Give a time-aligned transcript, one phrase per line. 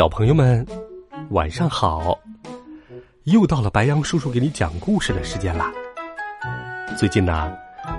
[0.00, 0.66] 小朋友们，
[1.28, 2.18] 晚上好！
[3.24, 5.70] 又到了白羊叔叔给你讲故事的时间啦。
[6.96, 7.52] 最近呢，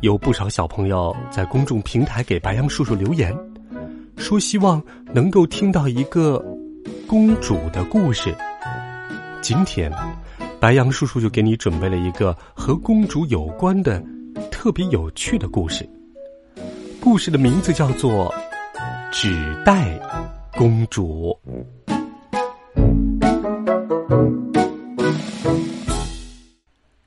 [0.00, 3.36] 有不少小朋友在公众平台给白羊叔叔留言，
[4.16, 6.42] 说希望能够听到一个
[7.06, 8.34] 公主的故事。
[9.42, 9.92] 今天，
[10.58, 14.02] 白羊叔叔就给你准备了一个和公主有关的
[14.50, 15.86] 特别有趣的故事。
[17.02, 18.32] 故事的名字叫做
[19.12, 20.00] 《纸袋
[20.56, 21.38] 公主》。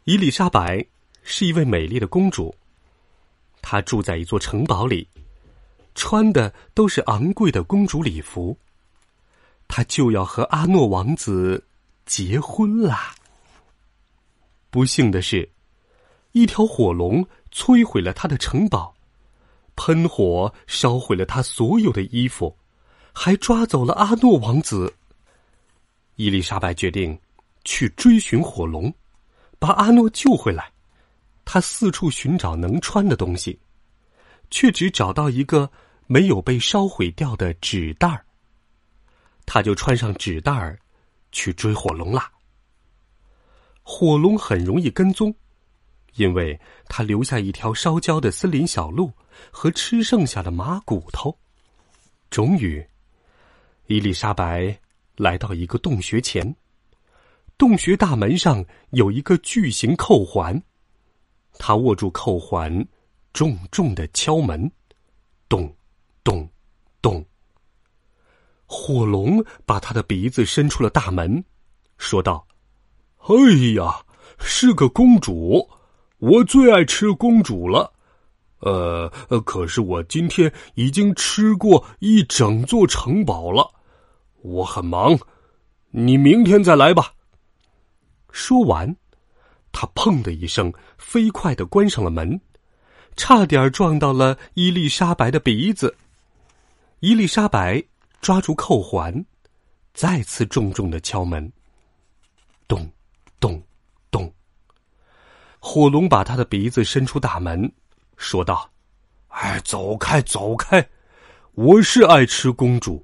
[0.06, 0.86] 伊丽莎白
[1.24, 2.54] 是一位美丽的公主，
[3.60, 5.08] 她住在一座城堡里，
[5.96, 8.56] 穿的都是昂贵的公主礼服。
[9.68, 11.66] 她就要和阿诺王子
[12.06, 13.16] 结婚啦。
[14.70, 15.50] 不幸的是，
[16.34, 18.94] 一条火龙摧毁了她的城堡，
[19.76, 22.56] 喷火烧毁了她所有的衣服，
[23.12, 24.94] 还抓走了阿诺王子。
[26.18, 27.20] 伊丽莎白决定
[27.64, 28.94] 去追寻火龙。
[29.66, 30.72] 把阿诺救回来，
[31.44, 33.60] 他四处寻找能穿的东西，
[34.52, 35.68] 却只找到一个
[36.06, 38.24] 没有被烧毁掉的纸袋儿。
[39.44, 40.78] 他就穿上纸袋儿，
[41.32, 42.32] 去追火龙啦。
[43.82, 45.34] 火龙很容易跟踪，
[46.14, 49.12] 因为他留下一条烧焦的森林小路
[49.50, 51.36] 和吃剩下的马骨头。
[52.30, 52.88] 终于，
[53.88, 54.78] 伊丽莎白
[55.16, 56.56] 来到一个洞穴前。
[57.58, 60.62] 洞穴大门上有一个巨型扣环，
[61.58, 62.86] 他握住扣环，
[63.32, 64.70] 重重的敲门，
[65.48, 65.74] 咚，
[66.22, 66.48] 咚，
[67.02, 67.26] 咚。
[68.66, 71.42] 火龙把他的鼻子伸出了大门，
[71.98, 72.46] 说道
[73.24, 73.36] ：“哎
[73.76, 74.04] 呀，
[74.38, 75.70] 是个公主，
[76.18, 77.94] 我最爱吃公主了。
[78.60, 79.10] 呃，
[79.46, 83.72] 可是我今天已经吃过一整座城堡了，
[84.42, 85.18] 我很忙，
[85.92, 87.14] 你明天再来吧。”
[88.36, 88.94] 说完，
[89.72, 92.38] 他砰的一声，飞快的关上了门，
[93.16, 95.96] 差点撞到了伊丽莎白的鼻子。
[97.00, 97.82] 伊丽莎白
[98.20, 99.26] 抓住扣环，
[99.94, 101.50] 再次重重的敲门。
[102.68, 102.92] 咚，
[103.40, 103.64] 咚，
[104.12, 104.30] 咚。
[105.58, 107.72] 火龙把他的鼻子伸出大门，
[108.18, 108.70] 说道
[109.32, 110.86] ：“哎，走开，走开！
[111.54, 113.02] 我是爱吃公主，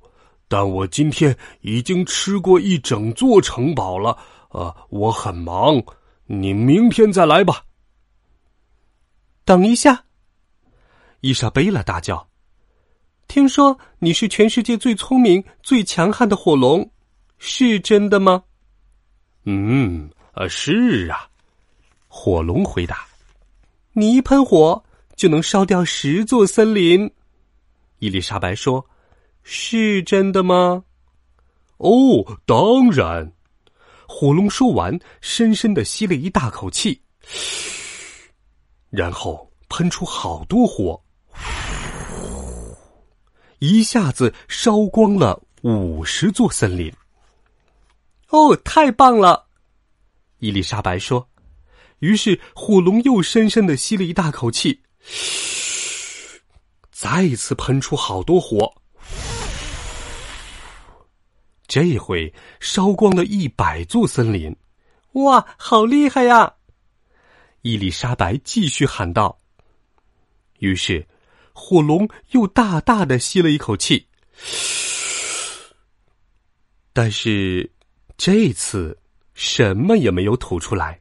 [0.49, 4.17] 但我今天已经吃过一整座城堡了。”
[4.51, 5.81] 啊，我很忙，
[6.25, 7.65] 你明天再来吧。
[9.45, 10.05] 等一下，
[11.21, 12.27] 伊莎贝拉大叫
[13.27, 16.91] ：“听说你是全世界最聪明、最强悍的火龙，
[17.37, 18.43] 是真的吗
[19.45, 21.27] ？”“嗯，啊，是啊。”
[22.07, 23.07] 火龙回答。
[23.93, 24.83] “你一喷火
[25.15, 27.09] 就能烧掉十座森林。”
[27.99, 28.85] 伊丽莎白说
[29.43, 30.83] ：“是真的吗
[31.77, 33.31] ？”“哦，当然。”
[34.13, 37.01] 火龙说完，深深的吸了一大口气，
[38.89, 41.01] 然后喷出好多火，
[43.59, 46.91] 一下子烧光了五十座森林。
[48.27, 49.47] 哦，太棒了！
[50.39, 51.25] 伊丽莎白说。
[51.99, 54.81] 于是火龙又深深的吸了一大口气，
[56.91, 58.71] 再次喷出好多火。
[61.71, 64.53] 这回烧光了一百座森林，
[65.13, 66.55] 哇，好厉害呀！
[67.61, 69.39] 伊丽莎白继续喊道。
[70.59, 71.07] 于是，
[71.53, 74.05] 火龙又大大的吸了一口气，
[76.91, 77.71] 但是
[78.17, 78.99] 这次
[79.33, 80.99] 什么也没有吐出来。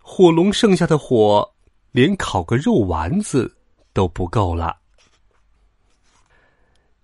[0.00, 1.54] 火龙剩下的火，
[1.92, 3.54] 连烤个肉丸子
[3.92, 4.78] 都不够了。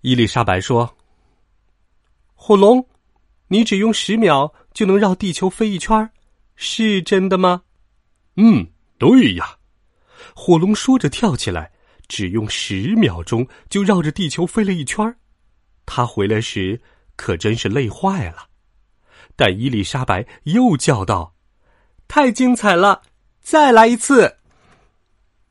[0.01, 0.91] 伊丽莎白说。
[2.43, 2.83] 火龙，
[3.49, 6.09] 你只用十秒就能绕地球飞一圈，
[6.55, 7.61] 是真的吗？
[8.35, 8.65] 嗯，
[8.97, 9.59] 对呀。
[10.35, 11.71] 火龙说着跳起来，
[12.07, 15.15] 只用十秒钟就绕着地球飞了一圈。
[15.85, 16.81] 他回来时
[17.15, 18.47] 可真是累坏了。
[19.35, 21.35] 但伊丽莎白又叫道
[22.09, 23.03] ：“太精彩了，
[23.39, 24.37] 再来一次！”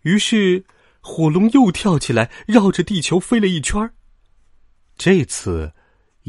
[0.02, 0.64] 于是，
[1.00, 3.94] 火龙又跳起来，绕着地球飞了一圈儿。
[4.98, 5.72] 这次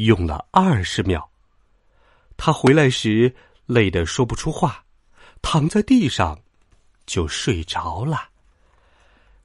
[0.06, 1.30] 用了二十秒。
[2.38, 3.34] 他回来时
[3.66, 4.84] 累得说不出话，
[5.42, 6.40] 躺在地上
[7.06, 8.30] 就睡着了。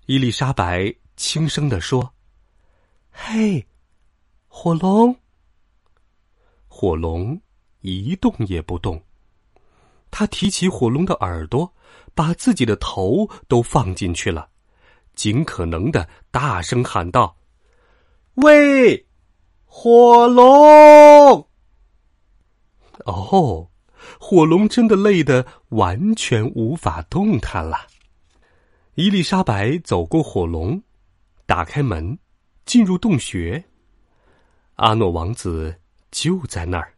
[0.06, 2.14] 伊丽莎白轻声地说
[3.10, 3.66] ：“嘿，
[4.48, 5.14] 火龙。”
[6.68, 7.40] 火龙
[7.80, 9.02] 一动也不动。
[10.10, 11.70] 他提起火龙的耳朵，
[12.14, 14.48] 把自己的头都放进去了，
[15.14, 17.36] 尽可能的大声喊道
[18.36, 19.06] ：“喂，
[19.78, 21.46] 火龙！”
[23.04, 23.68] 哦，
[24.18, 27.86] 火龙真的累得完全无法动弹了。
[28.94, 30.82] 伊丽莎白走过火龙，
[31.44, 32.18] 打开门，
[32.64, 33.62] 进入洞穴。
[34.76, 35.78] 阿诺王子。
[36.12, 36.94] 就在那儿，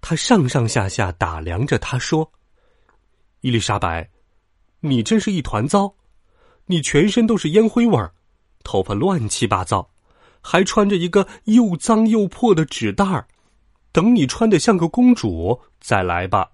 [0.00, 1.76] 他上上下下打量着。
[1.80, 2.30] 他说
[3.40, 4.08] ：“伊丽莎白，
[4.78, 5.92] 你真是一团糟，
[6.66, 8.12] 你全身都是烟灰味儿，
[8.62, 9.90] 头发乱七八糟，
[10.40, 13.26] 还穿着一个又脏又破的纸袋儿。
[13.92, 16.50] 等你穿的像个公主再来吧。”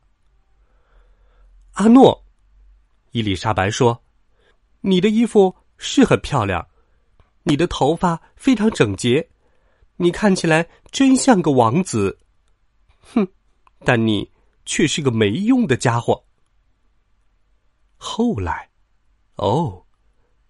[1.75, 2.25] 阿诺，
[3.11, 4.03] 伊丽莎白说
[4.81, 6.67] ：“你的衣服是很漂亮，
[7.43, 9.29] 你的头发非常整洁。”
[9.99, 12.19] 你看起来真像个王子，
[13.01, 13.27] 哼！
[13.83, 14.31] 但你
[14.67, 16.23] 却是个没用的家伙。
[17.97, 18.69] 后来，
[19.37, 19.83] 哦，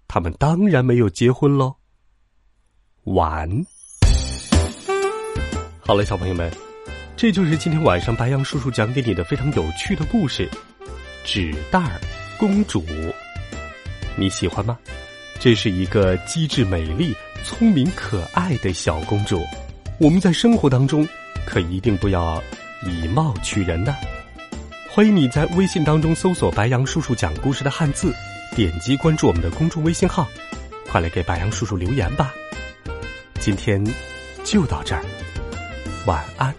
[0.09, 1.77] 他们当然没有结婚喽。
[3.07, 3.49] 完。
[5.79, 6.51] 好了，小朋友们，
[7.17, 10.49] 这就是今天晚上白羊叔叔讲给你的非常有趣的故事——
[11.25, 12.01] 纸袋儿
[12.37, 12.85] 公主。
[14.17, 14.77] 你喜欢吗？
[15.39, 17.15] 这是一个机智美丽。
[17.45, 19.45] 聪明可爱的小公主，
[20.01, 21.07] 我们在生活当中
[21.47, 22.43] 可一定不要
[22.85, 23.95] 以貌取人呢。
[24.91, 28.13] 欢迎你在微信当中搜索“白杨叔叔讲故事”的汉字，
[28.57, 30.27] 点击关注我们的公众微信号，
[30.89, 32.35] 快来给白杨叔叔留言吧。
[33.47, 33.81] 今天
[34.43, 35.05] 就到这儿，
[36.05, 36.53] 晚安。